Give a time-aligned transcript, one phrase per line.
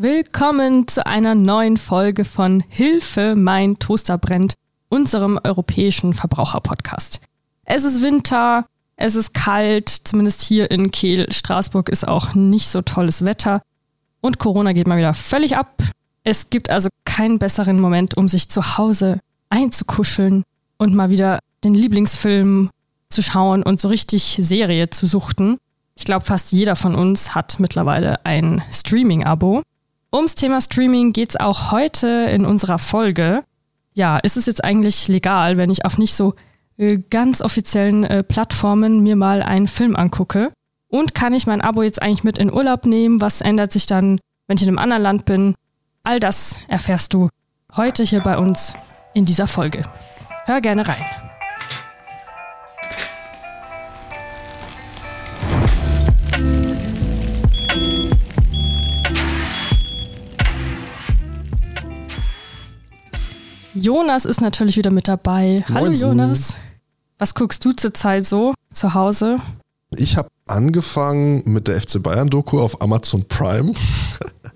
[0.00, 4.54] Willkommen zu einer neuen Folge von Hilfe, mein Toaster brennt,
[4.88, 7.20] unserem europäischen Verbraucherpodcast.
[7.64, 8.64] Es ist Winter,
[8.94, 11.26] es ist kalt, zumindest hier in Kehl.
[11.32, 13.60] Straßburg ist auch nicht so tolles Wetter
[14.20, 15.82] und Corona geht mal wieder völlig ab.
[16.22, 19.18] Es gibt also keinen besseren Moment, um sich zu Hause
[19.50, 20.44] einzukuscheln
[20.76, 22.70] und mal wieder den Lieblingsfilm
[23.08, 25.58] zu schauen und so richtig Serie zu suchten.
[25.96, 29.62] Ich glaube, fast jeder von uns hat mittlerweile ein Streaming-Abo.
[30.12, 33.44] Ums Thema Streaming geht es auch heute in unserer Folge.
[33.92, 36.34] Ja, ist es jetzt eigentlich legal, wenn ich auf nicht so
[36.78, 40.50] äh, ganz offiziellen äh, Plattformen mir mal einen Film angucke?
[40.88, 43.20] Und kann ich mein Abo jetzt eigentlich mit in Urlaub nehmen?
[43.20, 45.54] Was ändert sich dann, wenn ich in einem anderen Land bin?
[46.04, 47.28] All das erfährst du
[47.76, 48.72] heute hier bei uns
[49.12, 49.82] in dieser Folge.
[50.46, 51.27] Hör gerne rein.
[63.82, 65.64] Jonas ist natürlich wieder mit dabei.
[65.68, 66.08] Hallo Moinsen.
[66.08, 66.56] Jonas.
[67.18, 69.36] Was guckst du zurzeit so zu Hause?
[69.90, 73.72] Ich habe angefangen mit der FC Bayern Doku auf Amazon Prime.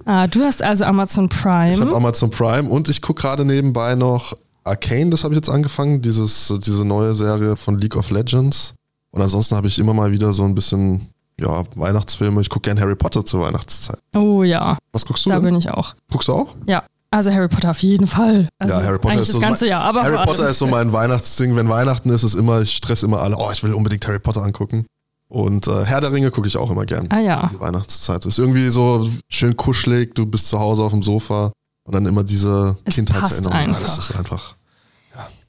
[0.04, 1.94] Ah, du hast also Amazon Ich habe Prime.
[1.94, 4.32] Amazon Prime und ich gucke gerade nebenbei noch
[4.64, 8.74] Arcane, das habe ich jetzt angefangen, dieses, diese neue Serie von League of Legends.
[9.12, 12.40] Und ansonsten habe ich immer mal wieder so ein bisschen, ja, Weihnachtsfilme.
[12.40, 14.00] Ich gucke gern Harry Potter zur Weihnachtszeit.
[14.16, 15.44] Oh ja, Was guckst du da denn?
[15.44, 15.94] bin ich auch.
[16.10, 16.56] Guckst du auch?
[16.66, 16.82] Ja,
[17.12, 18.48] also Harry Potter auf jeden Fall.
[18.58, 19.84] Also ja, Harry Potter ist das so ganze mein, Jahr.
[19.84, 21.54] Aber Harry Potter ist so mein Weihnachtsding.
[21.54, 24.42] Wenn Weihnachten ist, ist immer, ich stress immer alle, oh, ich will unbedingt Harry Potter
[24.42, 24.86] angucken.
[25.28, 27.08] Und äh, Herr der Ringe gucke ich auch immer gern.
[27.10, 27.50] Ah ja.
[27.52, 31.52] Die Weihnachtszeit ist irgendwie so schön kuschelig, du bist zu Hause auf dem Sofa
[31.84, 34.56] und dann immer diese Es Ja, das ist einfach.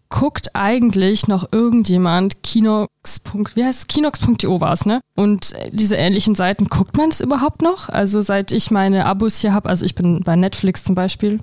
[0.09, 3.21] Guckt eigentlich noch irgendjemand Kinox.
[3.55, 3.87] Wie heißt es?
[3.87, 5.01] Kinox.io war es, ne?
[5.15, 7.89] Und diese ähnlichen Seiten, guckt man das überhaupt noch?
[7.89, 11.39] Also seit ich meine Abos hier habe, also ich bin bei Netflix zum Beispiel.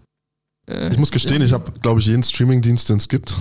[0.68, 3.36] Äh, Ich muss gestehen, ich habe, glaube ich, jeden Streamingdienst, den es gibt.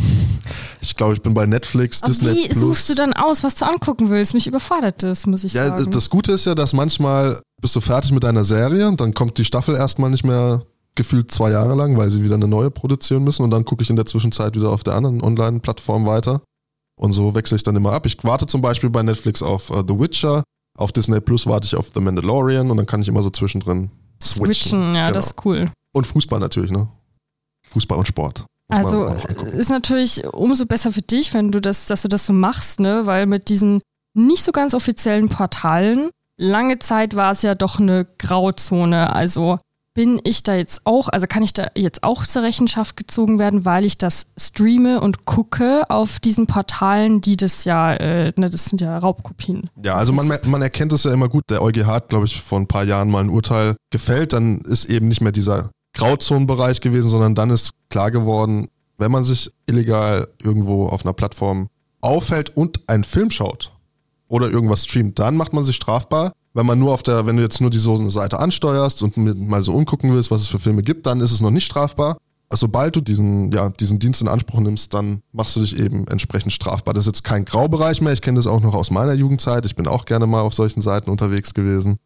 [0.81, 3.65] Ich glaube, ich bin bei Netflix, Aber Disney wie suchst du dann aus, was du
[3.65, 4.33] angucken willst?
[4.33, 5.91] Mich überfordert das, muss ich ja, sagen.
[5.91, 9.37] das Gute ist ja, dass manchmal bist du fertig mit deiner Serie und dann kommt
[9.37, 10.63] die Staffel erstmal nicht mehr
[10.95, 13.89] gefühlt zwei Jahre lang, weil sie wieder eine neue produzieren müssen und dann gucke ich
[13.89, 16.41] in der Zwischenzeit wieder auf der anderen Online-Plattform weiter.
[16.99, 18.05] Und so wechsle ich dann immer ab.
[18.05, 20.43] Ich warte zum Beispiel bei Netflix auf äh, The Witcher,
[20.77, 23.91] auf Disney Plus warte ich auf The Mandalorian und dann kann ich immer so zwischendrin
[24.21, 24.45] switchen.
[24.53, 25.13] Switchen, ja, Genau.
[25.15, 25.71] das ist cool.
[25.93, 26.89] Und Fußball natürlich, ne?
[27.69, 28.45] Fußball und Sport.
[28.69, 29.05] Also
[29.51, 33.05] ist natürlich umso besser für dich, wenn du das, dass du das so machst, ne?
[33.05, 33.81] Weil mit diesen
[34.13, 39.13] nicht so ganz offiziellen Portalen, lange Zeit war es ja doch eine Grauzone.
[39.13, 39.57] Also
[39.95, 43.65] bin ich da jetzt auch, also kann ich da jetzt auch zur Rechenschaft gezogen werden,
[43.65, 48.65] weil ich das streame und gucke auf diesen Portalen, die das ja, äh, ne, das
[48.65, 49.69] sind ja Raubkopien.
[49.83, 51.43] Ja, also man, man erkennt es ja immer gut.
[51.49, 54.33] Der EuGH hat, glaube ich, vor ein paar Jahren mal ein Urteil gefällt.
[54.33, 58.67] Dann ist eben nicht mehr dieser Grauzonenbereich gewesen, sondern dann ist klar geworden,
[58.97, 61.67] wenn man sich illegal irgendwo auf einer Plattform
[61.99, 63.73] aufhält und einen Film schaut
[64.29, 66.31] oder irgendwas streamt, dann macht man sich strafbar.
[66.53, 69.73] Wenn man nur auf der, wenn du jetzt nur die Seite ansteuerst und mal so
[69.73, 72.17] umgucken willst, was es für Filme gibt, dann ist es noch nicht strafbar.
[72.51, 76.53] Sobald du diesen, ja, diesen Dienst in Anspruch nimmst, dann machst du dich eben entsprechend
[76.53, 76.93] strafbar.
[76.93, 78.13] Das ist jetzt kein Graubereich mehr.
[78.13, 79.65] Ich kenne das auch noch aus meiner Jugendzeit.
[79.65, 81.97] Ich bin auch gerne mal auf solchen Seiten unterwegs gewesen.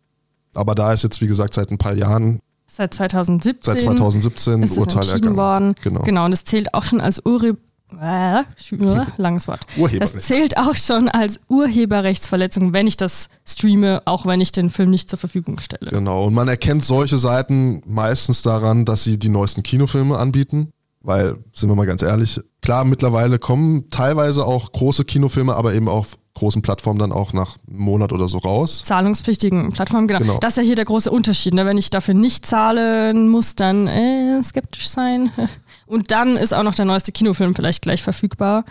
[0.53, 2.39] Aber da ist jetzt, wie gesagt, seit ein paar Jahren,
[2.75, 3.73] Seit 2017.
[3.73, 5.37] seit 2017 ist Urteil entschieden ergangen.
[5.37, 5.75] worden.
[5.83, 6.01] Genau.
[6.01, 7.55] Genau, und es zählt auch schon als Urhe
[8.01, 8.43] äh,
[9.17, 9.59] langes Wort.
[9.99, 14.89] Das zählt auch schon als Urheberrechtsverletzung, wenn ich das streame, auch wenn ich den Film
[14.89, 15.91] nicht zur Verfügung stelle.
[15.91, 16.25] Genau.
[16.25, 20.71] Und man erkennt solche Seiten meistens daran, dass sie die neuesten Kinofilme anbieten.
[21.01, 25.89] Weil, sind wir mal ganz ehrlich, klar, mittlerweile kommen teilweise auch große Kinofilme, aber eben
[25.89, 28.83] auf großen Plattformen dann auch nach einem Monat oder so raus.
[28.85, 30.19] Zahlungspflichtigen Plattformen, genau.
[30.19, 30.39] Genau.
[30.39, 31.53] Das ist ja hier der große Unterschied.
[31.53, 31.65] Ne?
[31.65, 35.31] Wenn ich dafür nicht zahlen muss, dann äh, skeptisch sein.
[35.85, 38.65] Und dann ist auch noch der neueste Kinofilm vielleicht gleich verfügbar.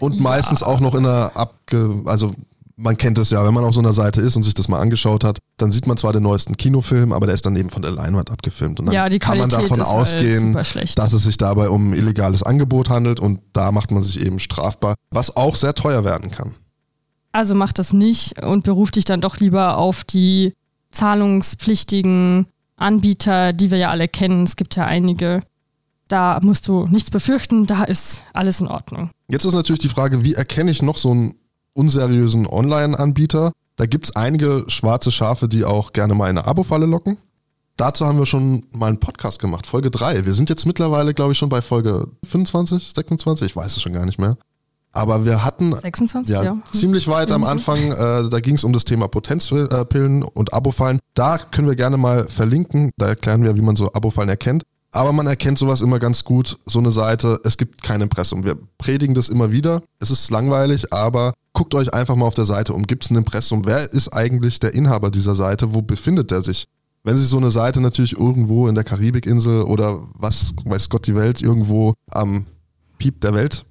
[0.00, 2.02] Und meistens auch noch in einer abge...
[2.04, 2.34] Also
[2.76, 4.80] man kennt es ja, wenn man auf so einer Seite ist und sich das mal
[4.80, 7.80] angeschaut hat, dann sieht man zwar den neuesten Kinofilm, aber der ist dann eben von
[7.80, 8.78] der Leinwand abgefilmt.
[8.78, 12.90] Und dann Ja, kann man davon halt ausgehen, dass es sich dabei um illegales Angebot
[12.90, 16.54] handelt und da macht man sich eben strafbar, was auch sehr teuer werden kann.
[17.36, 20.54] Also mach das nicht und beruf dich dann doch lieber auf die
[20.90, 22.46] zahlungspflichtigen
[22.76, 24.44] Anbieter, die wir ja alle kennen.
[24.44, 25.42] Es gibt ja einige.
[26.08, 29.10] Da musst du nichts befürchten, da ist alles in Ordnung.
[29.28, 31.34] Jetzt ist natürlich die Frage, wie erkenne ich noch so einen
[31.74, 33.52] unseriösen Online-Anbieter?
[33.76, 37.18] Da gibt es einige schwarze Schafe, die auch gerne mal in eine Abo-Falle locken.
[37.76, 40.24] Dazu haben wir schon mal einen Podcast gemacht, Folge 3.
[40.24, 43.92] Wir sind jetzt mittlerweile, glaube ich, schon bei Folge 25, 26, ich weiß es schon
[43.92, 44.38] gar nicht mehr.
[44.96, 46.52] Aber wir hatten 26, ja, ja.
[46.52, 46.62] Hm.
[46.72, 47.44] ziemlich weit am.
[47.44, 50.98] Anfang, äh, da ging es um das Thema Potenzpillen und Abo-Fallen.
[51.14, 54.62] Da können wir gerne mal verlinken, da erklären wir, wie man so Abo-Fallen erkennt.
[54.92, 58.44] Aber man erkennt sowas immer ganz gut, so eine Seite, es gibt kein Impressum.
[58.44, 62.46] Wir predigen das immer wieder, es ist langweilig, aber guckt euch einfach mal auf der
[62.46, 62.86] Seite um.
[62.86, 63.66] Gibt es ein Impressum?
[63.66, 65.74] Wer ist eigentlich der Inhaber dieser Seite?
[65.74, 66.64] Wo befindet er sich?
[67.04, 71.14] Wenn sich so eine Seite natürlich irgendwo in der Karibikinsel oder was weiß Gott die
[71.14, 72.46] Welt irgendwo am
[72.98, 73.66] Piep der Welt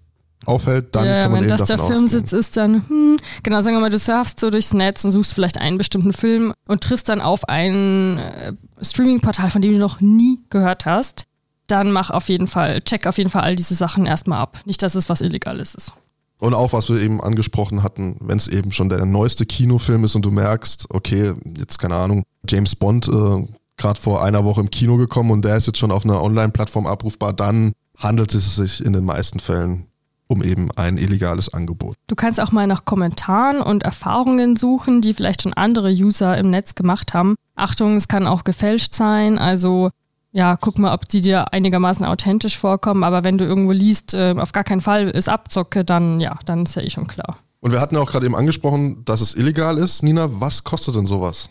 [0.46, 3.62] aufhält, dann ja, kann man wenn eben das der davon Firmensitz ist, dann, hm, genau,
[3.62, 6.82] sagen wir mal, du surfst so durchs Netz und suchst vielleicht einen bestimmten Film und
[6.82, 11.26] triffst dann auf ein äh, Streaming-Portal, von dem du noch nie gehört hast,
[11.68, 14.60] dann mach auf jeden Fall, check auf jeden Fall all diese Sachen erstmal ab.
[14.66, 15.94] Nicht, dass es was Illegales ist.
[16.38, 20.16] Und auch, was wir eben angesprochen hatten, wenn es eben schon der neueste Kinofilm ist
[20.16, 23.48] und du merkst, okay, jetzt keine Ahnung, James Bond äh,
[23.78, 26.88] gerade vor einer Woche im Kino gekommen und der ist jetzt schon auf einer Online-Plattform
[26.88, 29.88] abrufbar, dann handelt es sich in den meisten Fällen
[30.28, 31.96] um eben ein illegales Angebot.
[32.08, 36.50] Du kannst auch mal nach Kommentaren und Erfahrungen suchen, die vielleicht schon andere User im
[36.50, 37.36] Netz gemacht haben.
[37.56, 39.90] Achtung, es kann auch gefälscht sein, also
[40.32, 44.36] ja, guck mal, ob die dir einigermaßen authentisch vorkommen, aber wenn du irgendwo liest, äh,
[44.38, 47.38] auf gar keinen Fall ist Abzocke, dann ja, dann ist ja eh schon klar.
[47.62, 50.04] Und wir hatten ja auch gerade eben angesprochen, dass es illegal ist.
[50.04, 51.50] Nina, was kostet denn sowas?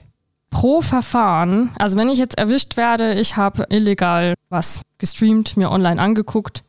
[0.51, 6.01] Pro Verfahren, also wenn ich jetzt erwischt werde, ich habe illegal was gestreamt, mir online
[6.01, 6.63] angeguckt,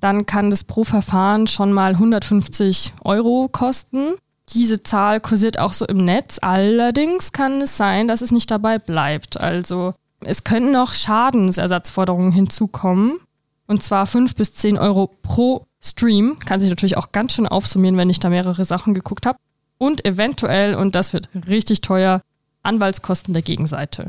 [0.00, 4.14] dann kann das pro Verfahren schon mal 150 Euro kosten.
[4.52, 6.38] Diese Zahl kursiert auch so im Netz.
[6.40, 9.40] Allerdings kann es sein, dass es nicht dabei bleibt.
[9.40, 13.20] Also es können noch Schadensersatzforderungen hinzukommen.
[13.66, 16.38] Und zwar 5 bis 10 Euro pro Stream.
[16.40, 19.38] Kann sich natürlich auch ganz schön aufsummieren, wenn ich da mehrere Sachen geguckt habe.
[19.78, 22.20] Und eventuell, und das wird richtig teuer,
[22.62, 24.08] Anwaltskosten der Gegenseite.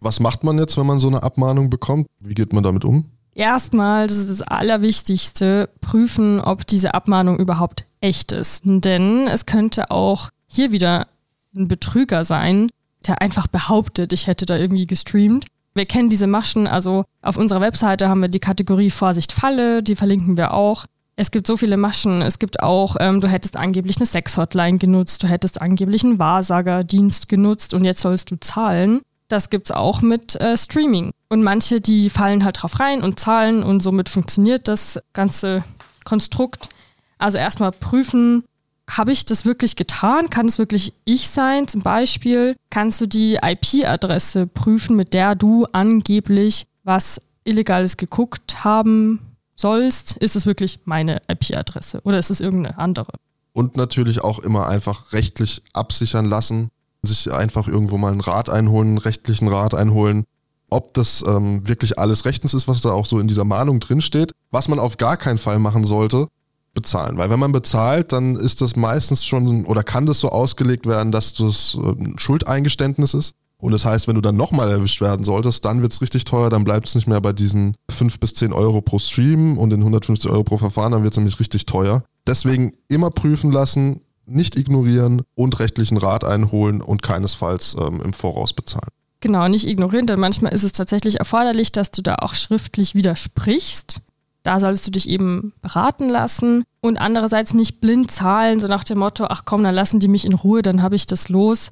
[0.00, 2.06] Was macht man jetzt, wenn man so eine Abmahnung bekommt?
[2.20, 3.04] Wie geht man damit um?
[3.38, 8.62] Erstmal, das ist das Allerwichtigste, prüfen, ob diese Abmahnung überhaupt echt ist.
[8.64, 11.06] Denn es könnte auch hier wieder
[11.54, 12.68] ein Betrüger sein,
[13.06, 15.46] der einfach behauptet, ich hätte da irgendwie gestreamt.
[15.74, 19.94] Wir kennen diese Maschen, also auf unserer Webseite haben wir die Kategorie Vorsicht Falle, die
[19.94, 20.86] verlinken wir auch.
[21.14, 22.22] Es gibt so viele Maschen.
[22.22, 27.28] Es gibt auch, ähm, du hättest angeblich eine Sex-Hotline genutzt, du hättest angeblich einen Wahrsagerdienst
[27.28, 29.02] genutzt und jetzt sollst du zahlen.
[29.28, 31.12] Das gibt's auch mit äh, Streaming.
[31.28, 35.62] Und manche, die fallen halt drauf rein und zahlen und somit funktioniert das ganze
[36.04, 36.70] Konstrukt.
[37.18, 38.44] Also erstmal prüfen,
[38.88, 40.30] habe ich das wirklich getan?
[40.30, 41.68] Kann es wirklich ich sein?
[41.68, 49.20] Zum Beispiel kannst du die IP-Adresse prüfen, mit der du angeblich was Illegales geguckt haben
[49.56, 50.16] sollst.
[50.16, 53.12] Ist es wirklich meine IP-Adresse oder ist es irgendeine andere?
[53.52, 56.70] Und natürlich auch immer einfach rechtlich absichern lassen,
[57.02, 60.24] sich einfach irgendwo mal einen Rat einholen, einen rechtlichen Rat einholen,
[60.70, 64.32] ob das ähm, wirklich alles rechtens ist, was da auch so in dieser Mahnung drinsteht.
[64.50, 66.28] Was man auf gar keinen Fall machen sollte,
[66.74, 67.18] bezahlen.
[67.18, 71.12] Weil wenn man bezahlt, dann ist das meistens schon oder kann das so ausgelegt werden,
[71.12, 73.34] dass das ein Schuldeingeständnis ist.
[73.60, 76.62] Und das heißt, wenn du dann nochmal erwischt werden solltest, dann wird's richtig teuer, dann
[76.62, 80.30] bleibt es nicht mehr bei diesen 5 bis 10 Euro pro Stream und den 150
[80.30, 82.04] Euro pro Verfahren, dann wird's nämlich richtig teuer.
[82.26, 88.52] Deswegen immer prüfen lassen, nicht ignorieren und rechtlichen Rat einholen und keinesfalls ähm, im Voraus
[88.52, 88.92] bezahlen.
[89.20, 94.00] Genau, nicht ignorieren, denn manchmal ist es tatsächlich erforderlich, dass du da auch schriftlich widersprichst.
[94.44, 98.98] Da solltest du dich eben beraten lassen und andererseits nicht blind zahlen, so nach dem
[98.98, 101.70] Motto, ach komm, dann lassen die mich in Ruhe, dann habe ich das los.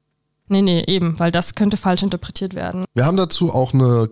[0.48, 2.84] Nee, nee, eben, weil das könnte falsch interpretiert werden.
[2.94, 4.10] Wir haben dazu auch eine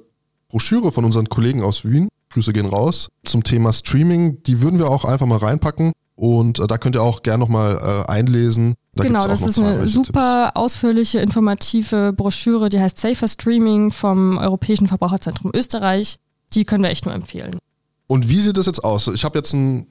[0.48, 2.08] Broschüre von unseren Kollegen aus Wien.
[2.30, 3.08] Grüße gehen raus.
[3.24, 4.42] Zum Thema Streaming.
[4.42, 5.92] Die würden wir auch einfach mal reinpacken.
[6.16, 8.74] Und äh, da könnt ihr auch gerne nochmal äh, einlesen.
[8.94, 14.86] Da genau, das ist eine super ausführliche, informative Broschüre, die heißt Safer Streaming vom Europäischen
[14.86, 16.18] Verbraucherzentrum Österreich.
[16.52, 17.58] Die können wir echt nur empfehlen.
[18.06, 19.08] Und wie sieht das jetzt aus?
[19.08, 19.88] Ich habe jetzt einen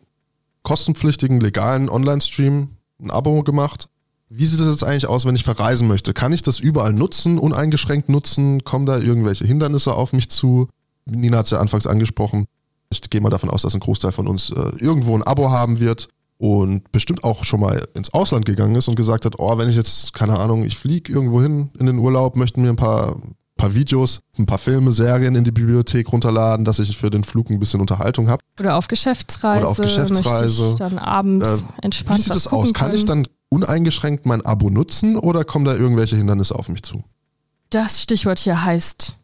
[0.62, 2.69] kostenpflichtigen, legalen Online-Stream,
[3.01, 3.89] ein Abo gemacht.
[4.29, 6.13] Wie sieht das jetzt eigentlich aus, wenn ich verreisen möchte?
[6.13, 8.63] Kann ich das überall nutzen, uneingeschränkt nutzen?
[8.63, 10.67] Kommen da irgendwelche Hindernisse auf mich zu?
[11.05, 12.45] Nina hat es ja anfangs angesprochen.
[12.89, 15.79] Ich gehe mal davon aus, dass ein Großteil von uns äh, irgendwo ein Abo haben
[15.79, 16.07] wird
[16.43, 19.77] und bestimmt auch schon mal ins Ausland gegangen ist und gesagt hat, oh, wenn ich
[19.77, 23.15] jetzt, keine Ahnung, ich fliege irgendwo hin in den Urlaub, möchten mir ein paar,
[23.55, 27.50] paar Videos, ein paar Filme, Serien in die Bibliothek runterladen, dass ich für den Flug
[27.50, 28.43] ein bisschen Unterhaltung habe.
[28.59, 29.62] Oder auf Geschäftsreise.
[29.62, 30.63] Oder auf Geschäftsreise.
[30.63, 32.73] Möchte ich dann abends Äh, entspannt Wie sieht das aus?
[32.73, 37.05] Kann ich dann uneingeschränkt mein Abo nutzen oder kommen da irgendwelche Hindernisse auf mich zu?
[37.69, 39.15] Das Stichwort hier heißt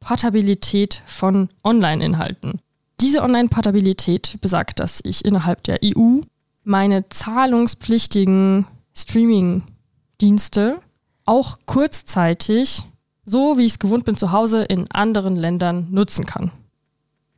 [0.00, 2.60] Portabilität von Online-Inhalten.
[3.00, 6.20] Diese Online-Portabilität besagt, dass ich innerhalb der EU
[6.68, 10.80] meine zahlungspflichtigen Streaming-Dienste
[11.24, 12.84] auch kurzzeitig,
[13.24, 16.50] so wie ich es gewohnt bin zu Hause, in anderen Ländern nutzen kann.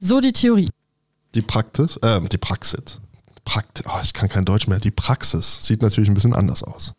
[0.01, 0.69] So die Theorie.
[1.35, 3.01] Die Praxis, äh, die Praxis.
[3.45, 4.81] Prakt oh, ich kann kein Deutsch mehr.
[4.81, 6.93] Die Praxis sieht natürlich ein bisschen anders aus.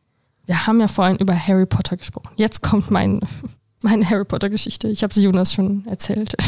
[0.45, 2.31] Wir haben ja vorhin über Harry Potter gesprochen.
[2.38, 3.21] Jetzt kommt mein,
[3.81, 4.88] meine Harry Potter-Geschichte.
[4.88, 6.35] Ich habe sie Jonas schon erzählt.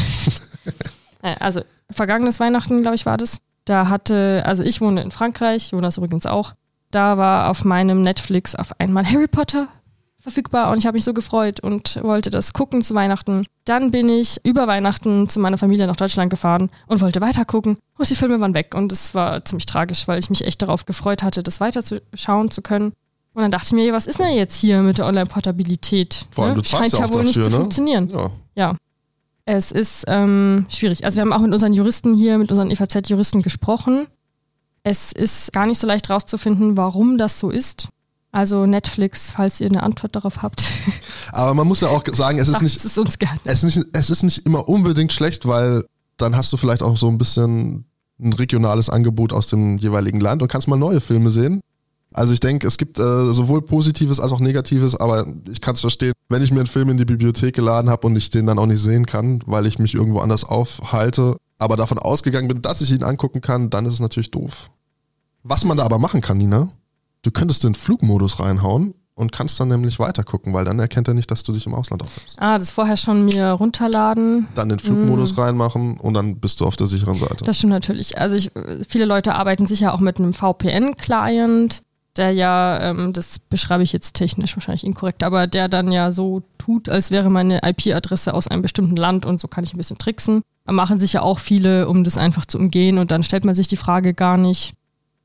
[1.22, 3.40] Äh, also, vergangenes Weihnachten, glaube ich, war das.
[3.64, 6.52] Da hatte, also ich wohne in Frankreich, Jonas übrigens auch.
[6.90, 9.68] Da war auf meinem Netflix auf einmal Harry Potter
[10.20, 13.46] verfügbar und ich habe mich so gefreut und wollte das gucken zu Weihnachten.
[13.66, 17.78] Dann bin ich über Weihnachten zu meiner Familie nach Deutschland gefahren und wollte weiter gucken
[17.98, 20.86] und die Filme waren weg und es war ziemlich tragisch, weil ich mich echt darauf
[20.86, 22.92] gefreut hatte, das weiterzuschauen zu können.
[23.34, 26.26] Und dann dachte ich mir, was ist denn jetzt hier mit der Online-Portabilität?
[26.30, 26.62] Vor allem, Ne?
[26.62, 27.56] du zahlst Scheint ja ja wohl nicht dafür, zu ne?
[27.60, 28.10] funktionieren.
[28.10, 28.30] Ja.
[28.54, 28.76] Ja.
[29.46, 31.04] Es ist ähm, schwierig.
[31.04, 34.06] Also wir haben auch mit unseren Juristen hier, mit unseren EVZ-Juristen gesprochen.
[34.82, 37.88] Es ist gar nicht so leicht rauszufinden, warum das so ist.
[38.32, 40.68] Also Netflix, falls ihr eine Antwort darauf habt,
[41.32, 43.38] Aber man muss ja auch sagen, es ist nicht, es uns gerne.
[43.44, 45.84] es ist nicht, es ist nicht immer unbedingt schlecht, weil
[46.16, 47.86] dann hast du vielleicht auch so ein bisschen
[48.20, 51.60] ein regionales Angebot aus dem jeweiligen Land und kannst mal neue Filme sehen.
[52.14, 55.80] Also ich denke, es gibt äh, sowohl Positives als auch Negatives, aber ich kann es
[55.80, 58.58] verstehen, wenn ich mir einen Film in die Bibliothek geladen habe und ich den dann
[58.58, 62.80] auch nicht sehen kann, weil ich mich irgendwo anders aufhalte, aber davon ausgegangen bin, dass
[62.80, 64.70] ich ihn angucken kann, dann ist es natürlich doof.
[65.42, 66.70] Was man da aber machen kann, Nina,
[67.22, 71.30] du könntest den Flugmodus reinhauen und kannst dann nämlich weitergucken, weil dann erkennt er nicht,
[71.32, 72.40] dass du dich im Ausland aufhältst.
[72.40, 74.46] Ah, das vorher schon mir runterladen.
[74.54, 77.44] Dann den Flugmodus reinmachen und dann bist du auf der sicheren Seite.
[77.44, 78.18] Das stimmt natürlich.
[78.18, 78.52] Also ich,
[78.88, 81.82] viele Leute arbeiten sicher auch mit einem VPN-Client,
[82.16, 86.42] der ja, ähm, das beschreibe ich jetzt technisch wahrscheinlich inkorrekt, aber der dann ja so
[86.58, 89.98] tut, als wäre meine IP-Adresse aus einem bestimmten Land und so kann ich ein bisschen
[89.98, 90.42] tricksen.
[90.66, 93.68] Machen sich ja auch viele, um das einfach zu umgehen und dann stellt man sich
[93.68, 94.74] die Frage gar nicht.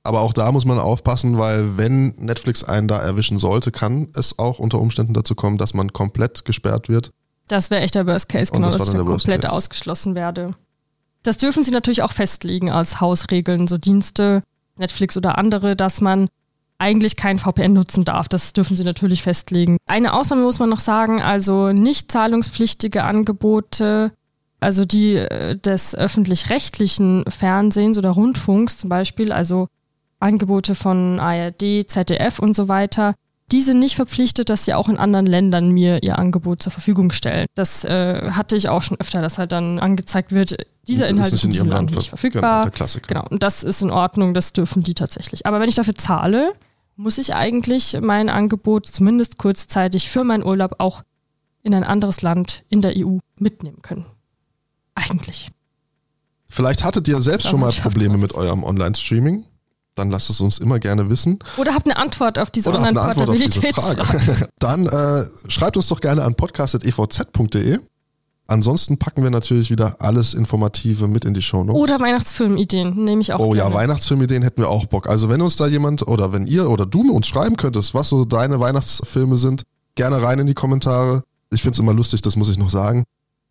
[0.04, 4.40] Aber auch da muss man aufpassen, weil wenn Netflix einen da erwischen sollte, kann es
[4.40, 7.12] auch unter Umständen dazu kommen, dass man komplett gesperrt wird.
[7.48, 9.54] Das wäre echt der Worst Case, genau, das dass ich komplett Case.
[9.54, 10.56] ausgeschlossen werde.
[11.24, 14.42] Das dürfen sie natürlich auch festlegen als Hausregeln, so Dienste,
[14.78, 16.30] Netflix oder andere, dass man
[16.80, 18.28] eigentlich kein VPN nutzen darf.
[18.30, 19.78] Das dürfen sie natürlich festlegen.
[19.86, 24.12] Eine Ausnahme muss man noch sagen, also nicht zahlungspflichtige Angebote,
[24.62, 29.68] also die äh, des öffentlich-rechtlichen Fernsehens oder Rundfunks zum Beispiel, also
[30.20, 33.14] Angebote von ARD, ZDF und so weiter,
[33.52, 37.12] die sind nicht verpflichtet, dass sie auch in anderen Ländern mir ihr Angebot zur Verfügung
[37.12, 37.48] stellen.
[37.56, 40.56] Das äh, hatte ich auch schon öfter, dass halt dann angezeigt wird,
[40.88, 42.42] dieser Ist Inhalt nicht ist in ihrem Land Land nicht ver- verfügbar.
[42.42, 43.08] Genau, der Klassiker.
[43.08, 45.46] Genau, und das ist in Ordnung, das dürfen die tatsächlich.
[45.48, 46.54] Aber wenn ich dafür zahle,
[47.00, 51.04] muss ich eigentlich mein Angebot zumindest kurzzeitig für meinen Urlaub auch
[51.64, 54.06] in ein anderes Land in der EU mitnehmen können.
[54.96, 55.50] Eigentlich.
[56.50, 59.46] Vielleicht hattet ihr selbst schon mal Probleme mit eurem Online-Streaming.
[59.96, 61.40] Dann lasst es uns immer gerne wissen.
[61.58, 64.26] Oder habt eine Antwort auf diese Oder habt eine Antwort auf diese Online-Portabilitätsfrage.
[64.26, 64.50] Frage.
[64.60, 67.80] Dann äh, schreibt uns doch gerne an podcast.evz.de.
[68.50, 71.80] Ansonsten packen wir natürlich wieder alles Informative mit in die Show Notes.
[71.82, 73.76] Oder Weihnachtsfilmideen, nehme ich auch Oh ja, gerne.
[73.76, 75.08] Weihnachtsfilmideen hätten wir auch Bock.
[75.08, 78.26] Also wenn uns da jemand oder wenn ihr oder du uns schreiben könntest, was so
[78.26, 79.64] deine Weihnachtsfilme sind,
[79.96, 81.24] gerne rein in die Kommentare.
[81.52, 83.04] Ich finde es immer lustig, das muss ich noch sagen.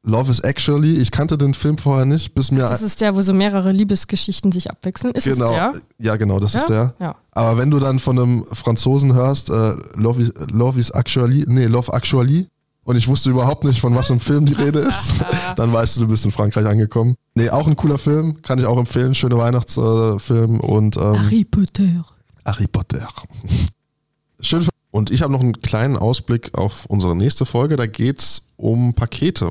[0.05, 2.61] Love is Actually, ich kannte den Film vorher nicht, bis mir...
[2.61, 5.13] Das ist der, wo so mehrere Liebesgeschichten sich abwechseln.
[5.13, 5.73] Ist genau, es der?
[5.99, 6.59] ja genau, das Ja?
[6.61, 6.95] ist der.
[7.01, 7.17] Ja.
[7.33, 11.67] Aber wenn du dann von einem Franzosen hörst, äh, Love, is, Love is Actually, nee,
[11.67, 12.47] Love Actually,
[12.89, 15.17] und ich wusste überhaupt nicht, von was im Film die Rede ist,
[15.57, 17.17] dann weißt du, du bist in Frankreich angekommen.
[17.35, 22.07] Nee, auch ein cooler Film, kann ich auch empfehlen, schöne Weihnachtsfilm und ähm, Harry Potter.
[22.47, 23.07] Harry Potter.
[24.41, 24.67] Schön.
[24.91, 27.77] Und ich habe noch einen kleinen Ausblick auf unsere nächste Folge.
[27.77, 29.51] Da geht's um Pakete.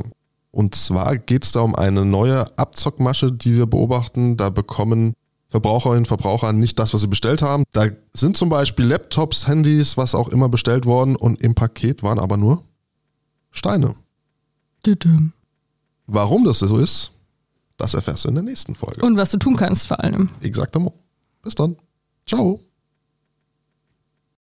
[0.50, 4.38] Und zwar geht's da um eine neue Abzockmasche, die wir beobachten.
[4.38, 5.14] Da bekommen
[5.50, 7.66] Verbraucherinnen und Verbraucher nicht das, was sie bestellt haben.
[7.72, 12.18] Da sind zum Beispiel Laptops, Handys, was auch immer bestellt worden und im Paket waren
[12.18, 12.64] aber nur
[13.58, 13.96] Steine.
[14.86, 15.34] Düdüm.
[16.06, 17.12] Warum das so ist,
[17.78, 19.06] das erfährst du in der nächsten Folge.
[19.06, 20.30] Und was du tun kannst vor allem.
[20.42, 20.78] Exakt.
[21.42, 21.76] Bis dann.
[22.26, 22.60] Ciao.